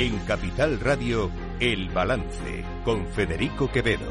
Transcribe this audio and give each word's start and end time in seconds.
En 0.00 0.16
Capital 0.20 0.80
Radio, 0.80 1.30
El 1.60 1.90
Balance, 1.90 2.64
con 2.86 3.06
Federico 3.08 3.70
Quevedo. 3.70 4.10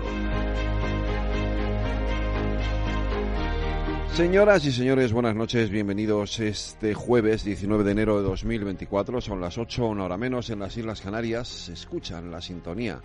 Señoras 4.13 4.63
y 4.65 4.71
señores, 4.71 5.11
buenas 5.11 5.35
noches, 5.35 5.71
bienvenidos 5.71 6.39
este 6.41 6.93
jueves 6.93 7.43
19 7.43 7.83
de 7.83 7.91
enero 7.91 8.21
de 8.21 8.27
2024, 8.27 9.19
son 9.19 9.41
las 9.41 9.57
8, 9.57 9.87
una 9.87 10.03
hora 10.03 10.15
menos 10.15 10.51
en 10.51 10.59
las 10.59 10.77
Islas 10.77 11.01
Canarias, 11.01 11.69
escuchan 11.69 12.29
la 12.29 12.39
sintonía 12.39 13.01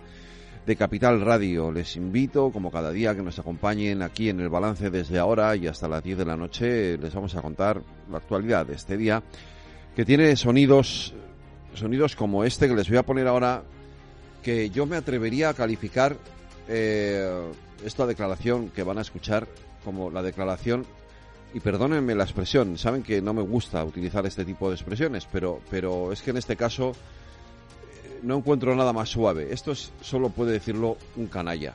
de 0.63 0.75
Capital 0.75 1.21
Radio. 1.21 1.71
Les 1.71 1.95
invito, 1.95 2.51
como 2.51 2.69
cada 2.69 2.91
día, 2.91 3.15
que 3.15 3.23
nos 3.23 3.39
acompañen 3.39 4.03
aquí 4.03 4.29
en 4.29 4.41
el 4.41 4.49
balance 4.49 4.91
desde 4.91 5.17
ahora 5.17 5.55
y 5.55 5.65
hasta 5.65 5.87
las 5.87 6.03
10 6.03 6.19
de 6.19 6.25
la 6.25 6.37
noche. 6.37 6.99
Les 6.99 7.15
vamos 7.15 7.35
a 7.35 7.41
contar 7.41 7.81
la 8.11 8.17
actualidad 8.17 8.67
de 8.67 8.75
este 8.75 8.95
día, 8.95 9.23
que 9.95 10.05
tiene 10.05 10.35
sonidos, 10.35 11.15
sonidos 11.79 12.15
como 12.15 12.43
este 12.43 12.67
que 12.67 12.75
les 12.75 12.89
voy 12.89 12.97
a 12.97 13.03
poner 13.03 13.27
ahora, 13.27 13.63
que 14.43 14.69
yo 14.69 14.85
me 14.85 14.95
atrevería 14.95 15.49
a 15.49 15.53
calificar 15.53 16.17
eh, 16.67 17.51
esta 17.83 18.05
declaración 18.05 18.69
que 18.69 18.83
van 18.83 18.97
a 18.97 19.01
escuchar 19.01 19.47
como 19.83 20.09
la 20.09 20.23
declaración 20.23 20.85
y 21.53 21.61
perdónenme 21.61 22.15
la 22.15 22.25
expresión, 22.25 22.77
saben 22.77 23.01
que 23.01 23.21
no 23.21 23.33
me 23.33 23.41
gusta 23.41 23.83
utilizar 23.85 24.25
este 24.25 24.43
tipo 24.43 24.69
de 24.69 24.75
expresiones, 24.75 25.25
pero, 25.31 25.61
pero 25.69 26.11
es 26.11 26.21
que 26.21 26.31
en 26.31 26.37
este 26.37 26.57
caso 26.57 26.91
eh, 26.91 28.19
no 28.23 28.35
encuentro 28.35 28.75
nada 28.75 28.91
más 28.91 29.07
suave. 29.07 29.53
Esto 29.53 29.71
es, 29.71 29.93
solo 30.01 30.29
puede 30.29 30.51
decirlo 30.51 30.97
un 31.15 31.27
canalla. 31.27 31.73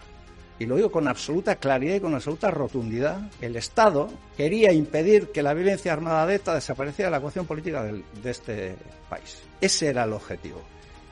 Y 0.60 0.66
lo 0.66 0.76
digo 0.76 0.92
con 0.92 1.08
absoluta 1.08 1.56
claridad 1.56 1.94
y 1.94 2.00
con 2.00 2.14
absoluta 2.14 2.50
rotundidad, 2.50 3.18
el 3.40 3.56
Estado 3.56 4.10
quería 4.36 4.72
impedir 4.72 5.28
que 5.28 5.42
la 5.42 5.54
violencia 5.54 5.90
armada 5.90 6.26
de 6.26 6.34
ETA 6.34 6.54
desapareciera 6.54 7.06
de 7.06 7.12
la 7.12 7.16
ecuación 7.16 7.46
política 7.46 7.82
de 7.82 8.30
este 8.30 8.76
país. 9.08 9.40
Ese 9.58 9.88
era 9.88 10.04
el 10.04 10.12
objetivo. 10.12 10.60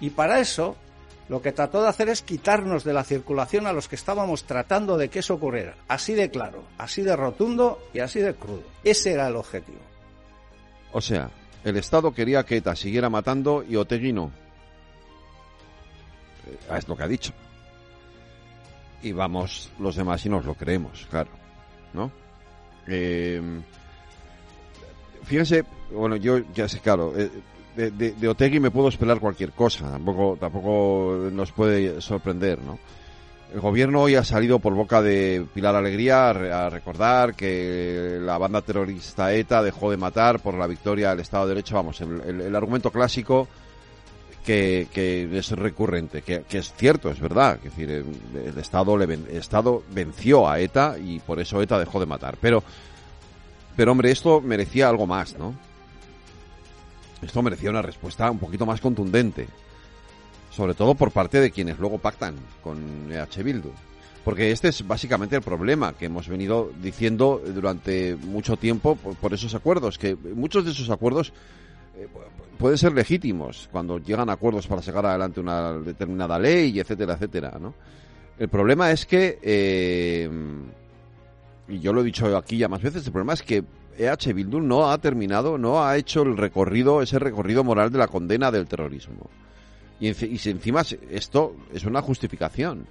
Y 0.03 0.11
para 0.11 0.39
eso 0.39 0.77
lo 1.31 1.41
que 1.41 1.53
trató 1.53 1.81
de 1.81 1.89
hacer 1.89 2.11
es 2.11 2.21
quitarnos 2.21 2.85
de 2.85 2.93
la 2.93 3.05
circulación 3.05 3.67
a 3.67 3.73
los 3.73 3.89
que 3.89 3.97
estábamos 3.97 4.45
tratando 4.45 4.99
de 4.99 5.09
que 5.09 5.21
eso 5.21 5.33
ocurriera. 5.33 5.77
Así 5.89 6.13
de 6.13 6.31
claro, 6.31 6.65
así 6.77 7.01
de 7.01 7.17
rotundo 7.17 7.79
y 7.95 8.01
así 8.01 8.21
de 8.21 8.35
crudo. 8.35 8.65
Ese 8.85 9.13
era 9.13 9.29
el 9.29 9.37
objetivo. 9.37 9.81
O 10.93 11.01
sea, 11.01 11.31
el 11.65 11.79
Estado 11.79 12.13
quería 12.13 12.45
que 12.45 12.59
ETA 12.59 12.77
siguiera 12.77 13.09
matando 13.09 13.65
y 13.67 13.77
Otegui 13.77 14.13
no. 14.13 14.31
Eh, 16.47 16.77
es 16.77 16.87
lo 16.87 16.95
que 16.99 17.03
ha 17.03 17.09
dicho. 17.09 17.33
Y 19.03 19.13
vamos 19.13 19.71
los 19.79 19.97
demás 19.97 20.25
y 20.27 20.29
nos 20.29 20.45
lo 20.45 20.55
creemos, 20.55 21.07
claro. 21.11 21.31
¿No? 21.93 22.11
Eh, 22.87 23.41
fíjense, 25.25 25.65
bueno, 25.93 26.17
yo 26.17 26.39
ya 26.55 26.69
sé, 26.69 26.81
claro, 26.81 27.13
eh, 27.17 27.31
de, 27.77 27.91
de, 27.91 28.29
Otegui 28.29 28.59
me 28.59 28.71
puedo 28.71 28.89
esperar 28.89 29.21
cualquier 29.21 29.53
cosa, 29.53 29.91
tampoco, 29.91 30.37
tampoco 30.41 31.29
nos 31.31 31.53
puede 31.53 32.01
sorprender, 32.01 32.61
¿no? 32.61 32.79
El 33.53 33.61
gobierno 33.61 34.03
hoy 34.03 34.15
ha 34.15 34.25
salido 34.25 34.59
por 34.59 34.75
boca 34.75 35.01
de 35.01 35.47
Pilar 35.55 35.75
Alegría 35.75 36.29
a, 36.29 36.69
recordar 36.69 37.35
que 37.35 38.19
la 38.21 38.37
banda 38.37 38.61
terrorista 38.61 39.33
ETA 39.33 39.63
dejó 39.63 39.91
de 39.91 39.97
matar 39.97 40.41
por 40.41 40.55
la 40.55 40.67
victoria 40.67 41.11
del 41.11 41.21
Estado 41.21 41.47
de 41.47 41.55
Derecho. 41.55 41.77
Vamos, 41.77 41.99
el 42.03 42.55
argumento 42.55 42.91
clásico 42.91 43.49
que, 44.45 44.89
que 44.93 45.29
es 45.39 45.51
recurrente, 45.51 46.23
que, 46.23 46.43
que, 46.43 46.59
es 46.59 46.73
cierto, 46.75 47.11
es 47.11 47.21
verdad. 47.21 47.57
Es 47.57 47.65
decir, 47.65 47.91
el, 47.91 48.59
Estado, 48.59 48.97
le, 48.97 49.05
el 49.05 49.27
Estado 49.37 49.83
venció 49.91 50.49
a 50.49 50.61
ETA 50.61 50.97
y 50.99 51.19
por 51.21 51.41
eso 51.41 51.61
ETA 51.61 51.79
dejó 51.79 52.01
de 52.01 52.07
matar. 52.07 52.39
Pero, 52.41 52.63
pero 53.77 53.93
hombre, 53.93 54.11
esto 54.11 54.41
merecía 54.41 54.89
algo 54.89 55.07
más, 55.07 55.39
¿no? 55.39 55.55
Esto 57.23 57.43
merecía 57.43 57.71
una 57.71 57.83
respuesta 57.83 58.31
un 58.31 58.39
poquito 58.39 58.65
más 58.65 58.81
contundente. 58.81 59.49
Sobre 60.51 60.75
todo 60.75 60.95
por 60.95 61.11
parte 61.11 61.41
de 61.41 61.51
quienes 61.51 61.79
luego 61.79 61.99
pactan 61.99 62.37
con 62.63 63.13
EH 63.13 63.43
Bildu. 63.43 63.71
Porque 64.25 64.51
este 64.51 64.69
es 64.69 64.87
básicamente 64.87 65.37
el 65.37 65.43
problema 65.43 65.93
que 65.93 66.07
hemos 66.07 66.29
venido 66.29 66.71
diciendo 66.83 67.43
durante 67.47 68.17
mucho 68.17 68.57
tiempo 68.57 68.97
por, 68.97 69.15
por 69.15 69.35
esos 69.35 69.55
acuerdos. 69.55 69.99
Que 69.99 70.17
muchos 70.17 70.65
de 70.65 70.73
esos 70.73 70.91
acuerdos 70.91 71.33
eh, 71.99 72.09
pueden 72.59 72.79
ser 72.79 72.93
legítimos 72.93 73.69
cuando 73.73 73.99
llegan 73.99 74.31
acuerdos 74.31 74.67
para 74.67 74.83
sacar 74.83 75.07
adelante 75.07 75.41
una 75.41 75.73
determinada 75.75 76.39
ley, 76.39 76.79
etcétera, 76.79 77.15
etcétera, 77.15 77.59
¿no? 77.61 77.75
El 78.39 78.49
problema 78.49 78.93
es 78.93 79.05
que, 79.05 79.39
eh, 79.43 80.31
y 81.69 81.81
yo 81.81 81.93
lo 81.93 82.03
he 82.03 82.05
dicho 82.05 82.37
aquí 82.37 82.59
ya 82.59 82.69
más 82.69 82.83
veces, 82.83 83.05
el 83.05 83.13
problema 83.13 83.33
es 83.33 83.43
que 83.43 83.65
EH 83.99 84.33
Bildu 84.33 84.61
no 84.61 84.91
ha 84.91 84.99
terminado, 84.99 85.59
no 85.59 85.85
ha 85.85 85.97
hecho 85.97 86.23
el 86.23 86.37
recorrido, 86.37 87.03
ese 87.03 87.19
recorrido 87.19 87.65
moral 87.65 87.91
de 87.91 87.99
la 87.99 88.07
condena 88.07 88.53
del 88.53 88.69
terrorismo. 88.69 89.29
Y, 89.99 90.11
y 90.11 90.39
si 90.39 90.51
encima 90.51 90.83
esto 91.11 91.57
es 91.75 91.85
una 91.85 92.01
justificación. 92.01 92.87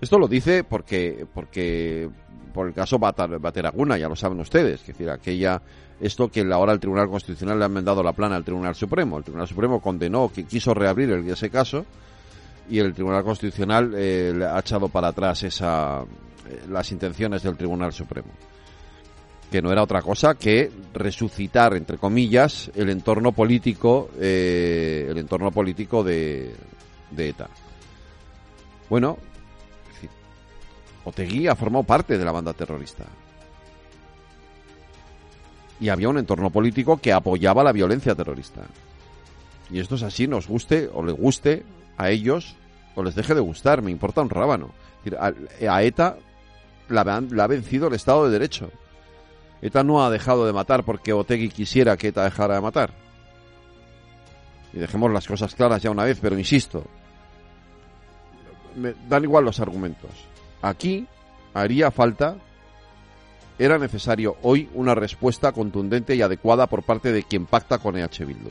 Esto 0.00 0.18
lo 0.18 0.28
dice 0.28 0.64
porque, 0.64 1.26
porque 1.32 2.08
por 2.52 2.68
el 2.68 2.74
caso 2.74 2.98
Bateraguna, 2.98 3.98
ya 3.98 4.08
lo 4.08 4.16
saben 4.16 4.40
ustedes, 4.40 4.80
es 4.80 4.86
decir, 4.86 5.10
aquella, 5.10 5.60
esto 6.00 6.28
que 6.28 6.40
ahora 6.52 6.72
el 6.72 6.80
Tribunal 6.80 7.08
Constitucional 7.08 7.58
le 7.58 7.64
ha 7.64 7.68
enmendado 7.68 8.02
la 8.02 8.12
plana 8.12 8.36
al 8.36 8.44
Tribunal 8.44 8.74
Supremo. 8.74 9.18
El 9.18 9.24
Tribunal 9.24 9.48
Supremo 9.48 9.80
condenó, 9.80 10.30
que 10.32 10.44
quiso 10.44 10.74
reabrir 10.74 11.10
el, 11.10 11.28
ese 11.28 11.50
caso, 11.50 11.84
y 12.68 12.78
el 12.78 12.94
Tribunal 12.94 13.24
Constitucional 13.24 13.92
eh, 13.94 14.34
ha 14.50 14.58
echado 14.58 14.88
para 14.88 15.08
atrás 15.08 15.42
esa, 15.44 16.02
eh, 16.02 16.62
las 16.68 16.90
intenciones 16.92 17.42
del 17.42 17.56
Tribunal 17.56 17.92
Supremo 17.92 18.30
que 19.50 19.62
no 19.62 19.70
era 19.70 19.84
otra 19.84 20.02
cosa 20.02 20.34
que 20.34 20.72
resucitar, 20.92 21.76
entre 21.76 21.98
comillas, 21.98 22.68
el 22.74 22.90
entorno 22.90 23.30
político, 23.30 24.10
eh, 24.18 25.06
el 25.08 25.18
entorno 25.18 25.52
político 25.52 26.02
de 26.02 26.52
ETA. 27.16 27.48
Bueno, 28.90 29.18
Otegui 31.06 31.46
ha 31.46 31.54
formado 31.54 31.84
parte 31.84 32.18
de 32.18 32.24
la 32.24 32.32
banda 32.32 32.52
terrorista. 32.52 33.04
Y 35.78 35.88
había 35.88 36.08
un 36.08 36.18
entorno 36.18 36.50
político 36.50 36.96
que 36.96 37.12
apoyaba 37.12 37.62
la 37.62 37.70
violencia 37.70 38.16
terrorista. 38.16 38.62
Y 39.70 39.78
esto 39.78 39.94
es 39.94 40.02
así, 40.02 40.26
nos 40.26 40.48
guste 40.48 40.90
o 40.92 41.04
le 41.04 41.12
guste 41.12 41.64
a 41.96 42.10
ellos 42.10 42.56
o 42.96 43.04
les 43.04 43.14
deje 43.14 43.34
de 43.34 43.40
gustar, 43.40 43.82
me 43.82 43.92
importa 43.92 44.20
un 44.20 44.30
rábano. 44.30 44.72
A, 45.20 45.82
ETA 45.82 46.16
la, 46.88 47.04
la 47.04 47.44
ha 47.44 47.46
vencido 47.46 47.86
el 47.86 47.94
Estado 47.94 48.24
de 48.24 48.32
Derecho. 48.32 48.70
ETA 49.62 49.84
no 49.84 50.04
ha 50.04 50.10
dejado 50.10 50.44
de 50.44 50.52
matar 50.52 50.82
porque 50.82 51.12
Otegui 51.12 51.50
quisiera 51.50 51.96
que 51.96 52.08
ETA 52.08 52.24
dejara 52.24 52.56
de 52.56 52.60
matar. 52.62 52.90
Y 54.72 54.78
dejemos 54.78 55.12
las 55.12 55.28
cosas 55.28 55.54
claras 55.54 55.82
ya 55.82 55.90
una 55.90 56.04
vez, 56.04 56.18
pero 56.20 56.36
insisto, 56.36 56.84
me 58.74 58.94
dan 59.08 59.22
igual 59.22 59.44
los 59.44 59.60
argumentos. 59.60 60.10
Aquí 60.62 61.06
haría 61.54 61.90
falta, 61.90 62.36
era 63.58 63.78
necesario 63.78 64.36
hoy 64.42 64.68
una 64.74 64.94
respuesta 64.94 65.52
contundente 65.52 66.14
y 66.14 66.22
adecuada 66.22 66.66
por 66.66 66.82
parte 66.82 67.12
de 67.12 67.22
quien 67.22 67.46
pacta 67.46 67.78
con 67.78 67.96
EH 67.96 68.24
Bildu. 68.24 68.50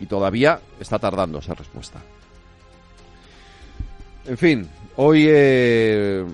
Y 0.00 0.06
todavía 0.06 0.60
está 0.78 0.98
tardando 0.98 1.38
esa 1.38 1.54
respuesta. 1.54 2.00
En 4.26 4.38
fin, 4.38 4.68
hoy 4.96 5.26
eh, 5.28 6.24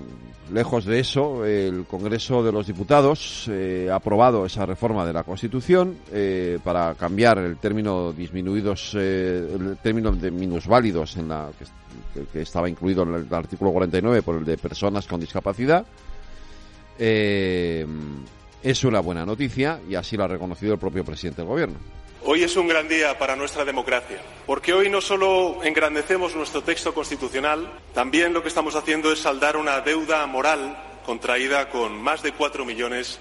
Lejos 0.51 0.85
de 0.85 0.99
eso, 0.99 1.43
el 1.45 1.85
Congreso 1.85 2.41
de 2.41 2.53
los 2.53 2.67
Diputados 2.67 3.49
eh, 3.51 3.89
ha 3.91 3.95
aprobado 3.95 4.45
esa 4.45 4.65
reforma 4.65 5.05
de 5.05 5.11
la 5.11 5.23
Constitución 5.23 5.97
eh, 6.11 6.57
para 6.63 6.95
cambiar 6.95 7.37
el 7.39 7.57
término 7.57 8.13
disminuidos, 8.13 8.95
eh, 8.95 9.45
el 9.53 9.77
término 9.77 10.11
de 10.11 10.31
minusválidos 10.31 11.17
en 11.17 11.27
la 11.27 11.49
que, 12.13 12.25
que, 12.27 12.41
estaba 12.41 12.69
incluido 12.69 13.03
en 13.03 13.15
el 13.15 13.33
artículo 13.33 13.71
49 13.71 14.21
por 14.21 14.37
el 14.37 14.45
de 14.45 14.57
personas 14.57 15.05
con 15.05 15.19
discapacidad. 15.19 15.85
Es 18.63 18.83
una 18.83 18.99
buena 18.99 19.25
noticia 19.25 19.79
y 19.89 19.95
así 19.95 20.17
lo 20.17 20.23
ha 20.23 20.27
reconocido 20.27 20.73
el 20.73 20.79
propio 20.79 21.05
presidente 21.05 21.41
del 21.41 21.49
Gobierno. 21.49 21.77
Hoy 22.23 22.43
es 22.43 22.57
un 22.57 22.67
gran 22.67 22.87
día 22.87 23.17
para 23.17 23.35
nuestra 23.35 23.63
democracia, 23.63 24.19
porque 24.45 24.73
hoy 24.73 24.89
no 24.89 24.99
solo 24.99 25.63
engrandecemos 25.63 26.35
nuestro 26.35 26.61
texto 26.61 26.93
constitucional, 26.93 27.71
también 27.93 28.33
lo 28.33 28.41
que 28.41 28.49
estamos 28.49 28.75
haciendo 28.75 29.11
es 29.11 29.19
saldar 29.19 29.55
una 29.55 29.79
deuda 29.81 30.25
moral 30.25 30.77
contraída 31.05 31.69
con 31.69 32.01
más 32.01 32.23
de 32.23 32.33
cuatro 32.33 32.65
millones 32.65 33.19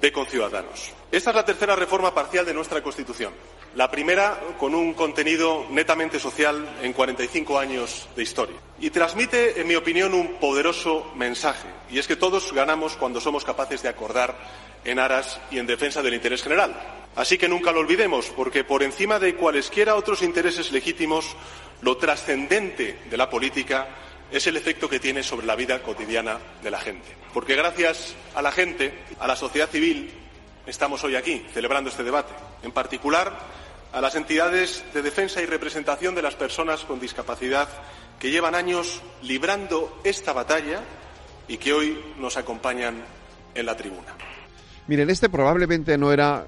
de 0.00 0.12
conciudadanos. 0.12 0.92
Esta 1.12 1.30
es 1.30 1.36
la 1.36 1.44
tercera 1.44 1.76
reforma 1.76 2.14
parcial 2.14 2.46
de 2.46 2.54
nuestra 2.54 2.82
Constitución. 2.82 3.32
La 3.74 3.90
primera 3.90 4.40
con 4.58 4.74
un 4.74 4.94
contenido 4.94 5.66
netamente 5.70 6.18
social 6.18 6.78
en 6.82 6.92
45 6.92 7.58
años 7.58 8.08
de 8.16 8.22
historia. 8.22 8.56
Y 8.80 8.90
transmite, 8.90 9.60
en 9.60 9.68
mi 9.68 9.76
opinión, 9.76 10.12
un 10.12 10.40
poderoso 10.40 11.12
mensaje. 11.14 11.68
Y 11.88 11.98
es 11.98 12.08
que 12.08 12.16
todos 12.16 12.52
ganamos 12.52 12.96
cuando 12.96 13.20
somos 13.20 13.44
capaces 13.44 13.82
de 13.82 13.88
acordar 13.88 14.36
en 14.84 14.98
aras 14.98 15.40
y 15.50 15.58
en 15.58 15.66
defensa 15.66 16.02
del 16.02 16.14
interés 16.14 16.42
general. 16.42 16.74
Así 17.16 17.38
que 17.38 17.48
nunca 17.48 17.72
lo 17.72 17.80
olvidemos, 17.80 18.30
porque 18.30 18.64
por 18.64 18.82
encima 18.82 19.18
de 19.18 19.34
cualesquiera 19.34 19.96
otros 19.96 20.22
intereses 20.22 20.72
legítimos, 20.72 21.36
lo 21.82 21.96
trascendente 21.96 22.98
de 23.10 23.16
la 23.16 23.28
política 23.28 23.88
es 24.30 24.46
el 24.46 24.56
efecto 24.56 24.88
que 24.88 25.00
tiene 25.00 25.22
sobre 25.22 25.46
la 25.46 25.56
vida 25.56 25.82
cotidiana 25.82 26.38
de 26.62 26.70
la 26.70 26.78
gente. 26.78 27.08
Porque 27.34 27.56
gracias 27.56 28.14
a 28.34 28.42
la 28.42 28.52
gente, 28.52 28.94
a 29.18 29.26
la 29.26 29.36
sociedad 29.36 29.68
civil, 29.68 30.12
estamos 30.66 31.02
hoy 31.02 31.16
aquí 31.16 31.44
celebrando 31.52 31.90
este 31.90 32.04
debate. 32.04 32.32
En 32.62 32.70
particular, 32.70 33.36
a 33.92 34.00
las 34.00 34.14
entidades 34.14 34.84
de 34.94 35.02
defensa 35.02 35.42
y 35.42 35.46
representación 35.46 36.14
de 36.14 36.22
las 36.22 36.36
personas 36.36 36.84
con 36.84 37.00
discapacidad 37.00 37.68
que 38.20 38.30
llevan 38.30 38.54
años 38.54 39.02
librando 39.22 40.00
esta 40.04 40.32
batalla 40.32 40.80
y 41.48 41.56
que 41.56 41.72
hoy 41.72 42.00
nos 42.18 42.36
acompañan 42.36 43.02
en 43.54 43.66
la 43.66 43.76
tribuna. 43.76 44.14
Miren, 44.88 45.10
este 45.10 45.28
probablemente 45.28 45.96
no 45.96 46.12
era 46.12 46.46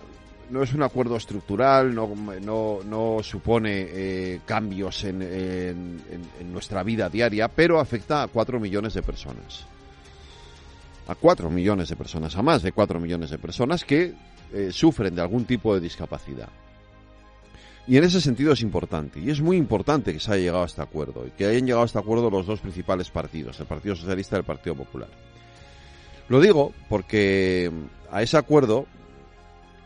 no 0.52 0.62
es 0.62 0.74
un 0.74 0.82
acuerdo 0.82 1.16
estructural, 1.16 1.94
no, 1.94 2.80
no, 2.84 3.22
supone 3.22 3.86
eh, 3.88 4.40
cambios 4.44 5.02
en, 5.04 5.22
en, 5.22 6.52
nuestra 6.52 6.82
vida 6.82 7.08
diaria, 7.08 7.48
pero 7.48 7.80
afecta 7.80 8.22
a 8.22 8.28
cuatro 8.28 8.60
millones 8.60 8.92
de 8.92 9.02
personas. 9.02 9.64
A 11.08 11.14
cuatro 11.14 11.48
millones 11.48 11.88
de 11.88 11.96
personas, 11.96 12.36
a 12.36 12.42
más 12.42 12.62
de 12.62 12.72
cuatro 12.72 13.00
millones 13.00 13.30
de 13.30 13.38
personas 13.38 13.82
que 13.84 14.12
eh, 14.52 14.68
sufren 14.70 15.14
de 15.14 15.22
algún 15.22 15.46
tipo 15.46 15.74
de 15.74 15.80
discapacidad. 15.80 16.50
Y 17.88 17.96
en 17.96 18.04
ese 18.04 18.20
sentido 18.20 18.52
es 18.52 18.60
importante, 18.60 19.18
y 19.20 19.30
es 19.30 19.40
muy 19.40 19.56
importante 19.56 20.12
que 20.12 20.20
se 20.20 20.32
haya 20.32 20.42
llegado 20.42 20.62
a 20.64 20.66
este 20.66 20.82
acuerdo, 20.82 21.26
y 21.26 21.30
que 21.30 21.46
hayan 21.46 21.64
llegado 21.64 21.82
a 21.82 21.86
este 21.86 21.98
acuerdo 21.98 22.30
los 22.30 22.46
dos 22.46 22.60
principales 22.60 23.10
partidos, 23.10 23.58
el 23.58 23.66
Partido 23.66 23.96
Socialista 23.96 24.36
y 24.36 24.40
el 24.40 24.44
Partido 24.44 24.76
Popular. 24.76 25.08
Lo 26.28 26.40
digo 26.40 26.72
porque 26.88 27.70
a 28.12 28.22
ese 28.22 28.36
acuerdo 28.36 28.86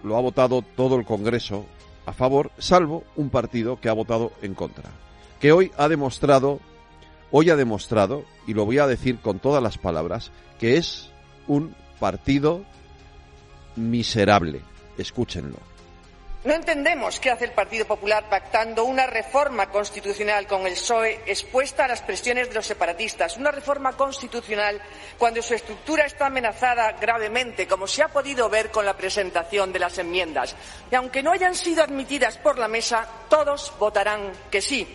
lo 0.03 0.17
ha 0.17 0.21
votado 0.21 0.63
todo 0.63 0.97
el 0.97 1.07
Congreso 1.07 1.65
a 2.05 2.13
favor, 2.13 2.51
salvo 2.59 3.05
un 3.17 3.31
partido 3.31 3.81
que 3.81 3.89
ha 3.89 3.93
votado 3.93 4.33
en 4.43 4.55
contra, 4.55 4.91
que 5.41 5.53
hoy 5.53 5.73
ha 5.77 5.89
demostrado, 5.89 6.61
hoy 7.31 7.51
ha 7.51 7.57
demostrado, 7.57 8.25
y 8.47 8.55
lo 8.55 8.65
voy 8.65 8.79
a 8.79 8.87
decir 8.87 9.19
con 9.19 9.39
todas 9.39 9.63
las 9.63 9.79
palabras, 9.79 10.31
que 10.61 10.77
es 10.77 11.11
un 11.49 11.75
partido 11.99 12.65
miserable. 13.75 14.61
Escúchenlo. 14.99 15.59
No 16.47 16.55
entendemos 16.55 17.19
qué 17.19 17.33
hace 17.33 17.47
el 17.47 17.51
Partido 17.51 17.87
Popular 17.87 18.29
pactando 18.29 18.85
una 18.85 19.05
reforma 19.05 19.69
constitucional 19.69 20.47
con 20.47 20.65
el 20.65 20.75
PSOE 20.75 21.23
expuesta 21.27 21.85
a 21.85 21.89
las 21.89 22.03
presiones 22.03 22.49
de 22.49 22.55
los 22.55 22.65
separatistas, 22.65 23.37
una 23.37 23.51
reforma 23.51 23.95
constitucional 23.97 24.81
cuando 25.19 25.43
su 25.43 25.55
estructura 25.55 26.07
está 26.07 26.27
amenazada 26.27 26.93
gravemente, 27.01 27.67
como 27.67 27.89
se 27.89 28.05
ha 28.05 28.07
podido 28.07 28.49
ver 28.49 28.71
con 28.71 28.87
la 28.87 28.97
presentación 28.97 29.73
de 29.73 29.81
las 29.81 29.99
enmiendas. 29.99 30.55
Y 30.89 30.95
aunque 30.95 31.21
no 31.21 31.33
hayan 31.33 31.57
sido 31.57 31.83
admitidas 31.83 32.39
por 32.39 32.61
la 32.61 32.69
mesa, 32.69 33.09
todos 33.29 33.73
votarán 33.81 34.31
que 34.49 34.63
sí. 34.63 34.87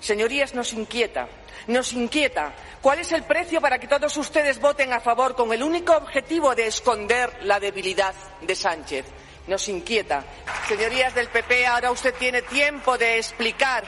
Señorías, 0.00 0.54
nos 0.54 0.72
inquieta, 0.72 1.28
nos 1.66 1.92
inquieta 1.92 2.54
cuál 2.80 3.00
es 3.00 3.12
el 3.12 3.24
precio 3.24 3.60
para 3.60 3.78
que 3.78 3.88
todos 3.88 4.16
ustedes 4.16 4.58
voten 4.58 4.94
a 4.94 5.00
favor 5.00 5.36
con 5.36 5.52
el 5.52 5.62
único 5.62 5.94
objetivo 5.94 6.54
de 6.54 6.66
esconder 6.66 7.44
la 7.44 7.60
debilidad 7.60 8.14
de 8.40 8.56
Sánchez 8.56 9.04
nos 9.48 9.68
inquieta. 9.68 10.24
Señorías 10.68 11.14
del 11.14 11.28
PP, 11.28 11.66
ahora 11.66 11.90
usted 11.90 12.14
tiene 12.18 12.42
tiempo 12.42 12.98
de 12.98 13.16
explicar, 13.16 13.84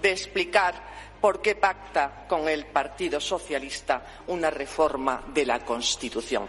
de 0.00 0.12
explicar 0.12 0.74
por 1.20 1.42
qué 1.42 1.54
pacta 1.54 2.24
con 2.28 2.48
el 2.48 2.66
Partido 2.66 3.20
Socialista 3.20 4.22
una 4.28 4.50
reforma 4.50 5.24
de 5.34 5.44
la 5.44 5.64
Constitución. 5.64 6.44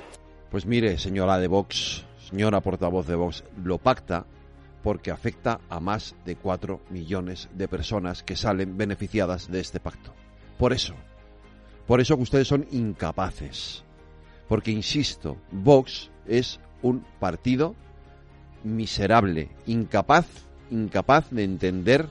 Pues 0.49 0.65
mire, 0.65 0.97
señora 0.97 1.37
de 1.37 1.47
Vox, 1.47 2.05
señora 2.29 2.61
portavoz 2.61 3.07
de 3.07 3.15
Vox, 3.15 3.43
lo 3.63 3.77
pacta 3.77 4.25
porque 4.83 5.11
afecta 5.11 5.59
a 5.69 5.79
más 5.79 6.15
de 6.25 6.35
cuatro 6.35 6.81
millones 6.89 7.49
de 7.53 7.67
personas 7.67 8.23
que 8.23 8.35
salen 8.35 8.77
beneficiadas 8.77 9.51
de 9.51 9.59
este 9.59 9.79
pacto. 9.79 10.13
Por 10.57 10.73
eso, 10.73 10.95
por 11.87 12.01
eso 12.01 12.15
que 12.15 12.23
ustedes 12.23 12.47
son 12.47 12.67
incapaces. 12.71 13.83
Porque, 14.47 14.71
insisto, 14.71 15.37
Vox 15.51 16.09
es 16.27 16.59
un 16.81 17.05
partido 17.19 17.75
miserable, 18.63 19.49
incapaz, 19.65 20.25
incapaz 20.69 21.29
de 21.31 21.43
entender 21.43 22.07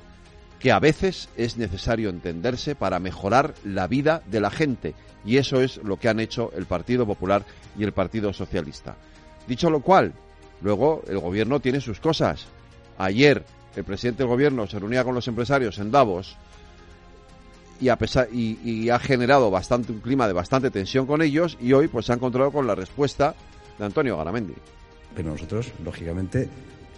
que 0.59 0.73
a 0.73 0.79
veces 0.79 1.29
es 1.37 1.57
necesario 1.57 2.11
entenderse 2.11 2.75
para 2.75 3.01
mejorar 3.01 3.55
la 3.65 3.87
vida 3.87 4.23
de 4.31 4.41
la 4.41 4.51
gente. 4.51 4.95
Y 5.25 5.39
eso 5.39 5.61
es 5.61 5.79
lo 5.79 5.99
que 5.99 6.09
han 6.09 6.21
hecho 6.21 6.53
el 6.55 6.67
Partido 6.67 7.07
Popular 7.07 7.45
y 7.79 7.85
el 7.85 7.93
Partido 7.93 8.33
Socialista. 8.33 8.97
Dicho 9.49 9.71
lo 9.71 9.81
cual, 9.81 10.13
luego 10.61 11.03
el 11.09 11.19
gobierno 11.19 11.61
tiene 11.61 11.81
sus 11.81 11.99
cosas. 11.99 12.47
Ayer 12.99 13.45
el 13.75 13.85
presidente 13.85 14.23
del 14.23 14.29
gobierno 14.29 14.67
se 14.67 14.79
reunía 14.79 15.05
con 15.05 15.15
los 15.15 15.29
empresarios 15.29 15.79
en 15.79 15.91
Davos 15.91 16.37
y, 17.81 18.59
y, 18.63 18.91
ha 18.91 18.99
generado 18.99 19.51
bastante 19.51 19.93
un 19.93 20.01
clima 20.01 20.27
de 20.27 20.35
bastante 20.35 20.71
tensión 20.71 21.07
con 21.07 21.23
ellos 21.23 21.57
y 21.63 21.73
hoy 21.73 21.89
pues 21.89 22.07
se 22.07 22.13
ha 22.13 22.17
encontrado 22.17 22.53
con 22.53 22.67
la 22.67 22.75
respuesta 22.75 23.35
de 23.79 23.87
Antonio 23.87 24.19
Garamendi 24.19 24.55
pero 25.15 25.31
nosotros, 25.31 25.73
lógicamente, 25.85 26.49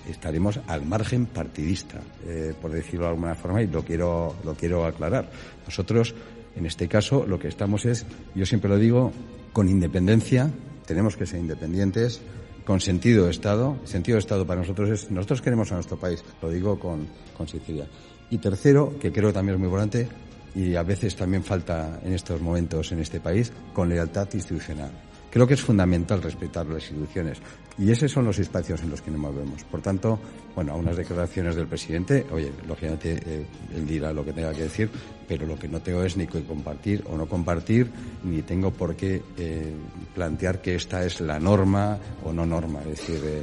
estaremos 0.08 0.60
al 0.66 0.84
margen 0.84 1.26
partidista, 1.26 2.00
eh, 2.26 2.54
por 2.60 2.70
decirlo 2.70 3.06
de 3.06 3.10
alguna 3.10 3.34
forma, 3.34 3.62
y 3.62 3.66
lo 3.66 3.84
quiero, 3.84 4.34
lo 4.44 4.54
quiero 4.54 4.84
aclarar. 4.84 5.30
Nosotros, 5.64 6.14
en 6.56 6.66
este 6.66 6.88
caso, 6.88 7.24
lo 7.26 7.38
que 7.38 7.48
estamos 7.48 7.84
es, 7.84 8.06
yo 8.34 8.46
siempre 8.46 8.68
lo 8.68 8.78
digo, 8.78 9.12
con 9.52 9.68
independencia, 9.68 10.50
tenemos 10.86 11.16
que 11.16 11.26
ser 11.26 11.40
independientes, 11.40 12.20
con 12.64 12.80
sentido 12.80 13.24
de 13.24 13.30
Estado. 13.30 13.76
Sentido 13.84 14.16
de 14.16 14.20
Estado 14.20 14.46
para 14.46 14.60
nosotros 14.60 14.88
es, 14.90 15.10
nosotros 15.10 15.42
queremos 15.42 15.70
a 15.72 15.74
nuestro 15.74 15.96
país, 15.98 16.24
lo 16.40 16.50
digo 16.50 16.78
con, 16.78 17.06
sinceridad. 17.46 17.88
Y 18.30 18.38
tercero, 18.38 18.98
que 19.00 19.12
creo 19.12 19.32
también 19.32 19.54
es 19.54 19.58
muy 19.58 19.66
importante, 19.66 20.08
y 20.54 20.74
a 20.74 20.82
veces 20.82 21.16
también 21.16 21.42
falta 21.42 22.00
en 22.04 22.12
estos 22.12 22.40
momentos 22.40 22.92
en 22.92 23.00
este 23.00 23.20
país, 23.20 23.52
con 23.72 23.88
lealtad 23.88 24.28
institucional. 24.32 24.92
Creo 25.32 25.46
que 25.46 25.54
es 25.54 25.62
fundamental 25.62 26.20
respetar 26.20 26.66
las 26.66 26.82
instituciones 26.90 27.38
y 27.78 27.90
esos 27.90 28.12
son 28.12 28.26
los 28.26 28.38
espacios 28.38 28.82
en 28.82 28.90
los 28.90 29.00
que 29.00 29.10
nos 29.10 29.18
movemos. 29.18 29.64
Por 29.64 29.80
tanto, 29.80 30.18
bueno, 30.54 30.72
a 30.72 30.76
unas 30.76 30.94
declaraciones 30.94 31.56
del 31.56 31.66
presidente, 31.66 32.26
oye, 32.30 32.52
lógicamente 32.68 33.18
eh, 33.24 33.46
él 33.74 33.86
dirá 33.86 34.12
lo 34.12 34.26
que 34.26 34.34
tenga 34.34 34.52
que 34.52 34.64
decir, 34.64 34.90
pero 35.26 35.46
lo 35.46 35.58
que 35.58 35.68
no 35.68 35.80
tengo 35.80 36.02
es 36.02 36.18
ni 36.18 36.26
que 36.26 36.44
compartir 36.44 37.02
o 37.08 37.16
no 37.16 37.26
compartir, 37.26 37.90
ni 38.24 38.42
tengo 38.42 38.72
por 38.72 38.94
qué 38.94 39.22
eh, 39.38 39.72
plantear 40.14 40.60
que 40.60 40.74
esta 40.74 41.02
es 41.02 41.22
la 41.22 41.40
norma 41.40 41.98
o 42.22 42.30
no 42.30 42.44
norma. 42.44 42.80
Es 42.80 42.88
decir, 42.88 43.20
eh, 43.24 43.42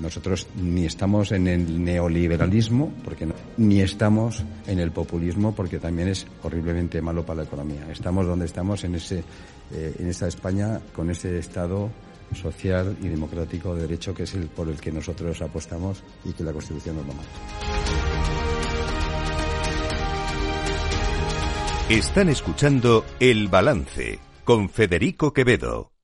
nosotros 0.00 0.46
ni 0.62 0.86
estamos 0.86 1.32
en 1.32 1.48
el 1.48 1.84
neoliberalismo, 1.84 2.92
porque 3.04 3.26
ni 3.56 3.80
estamos 3.80 4.44
en 4.68 4.78
el 4.78 4.92
populismo, 4.92 5.52
porque 5.52 5.80
también 5.80 6.06
es 6.06 6.28
horriblemente 6.44 7.02
malo 7.02 7.26
para 7.26 7.38
la 7.38 7.46
economía. 7.46 7.90
Estamos 7.90 8.24
donde 8.24 8.46
estamos 8.46 8.84
en 8.84 8.94
ese, 8.94 9.24
en 9.72 10.08
esta 10.08 10.26
España 10.26 10.80
con 10.94 11.10
ese 11.10 11.38
Estado 11.38 11.90
social 12.34 12.96
y 13.02 13.08
democrático 13.08 13.74
de 13.74 13.82
derecho 13.82 14.14
que 14.14 14.24
es 14.24 14.34
el 14.34 14.48
por 14.48 14.68
el 14.68 14.80
que 14.80 14.92
nosotros 14.92 15.40
apostamos 15.42 16.02
y 16.24 16.32
que 16.32 16.44
la 16.44 16.52
Constitución 16.52 16.96
nos 16.96 17.06
lo. 17.06 17.12
Están 21.88 22.28
escuchando 22.28 23.04
El 23.18 23.48
Balance 23.48 24.18
con 24.44 24.68
Federico 24.68 25.32
Quevedo. 25.32 25.97